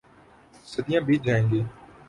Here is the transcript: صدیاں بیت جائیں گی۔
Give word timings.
صدیاں 0.71 1.01
بیت 1.07 1.21
جائیں 1.25 1.45
گی۔ 1.51 1.61